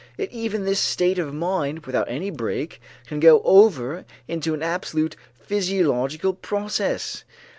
Yet 0.17 0.31
even 0.31 0.65
this 0.65 0.79
state 0.79 1.19
of 1.19 1.31
mind, 1.31 1.85
without 1.85 2.09
any 2.09 2.31
break, 2.31 2.81
can 3.05 3.19
go 3.19 3.39
over 3.43 4.03
into 4.27 4.55
an 4.55 4.63
absolutely 4.63 5.19
physiological 5.37 6.33
process. 6.33 7.23